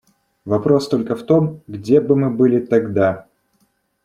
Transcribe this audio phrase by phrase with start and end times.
[0.45, 3.27] Вопрос только в том, где бы мы были тогда.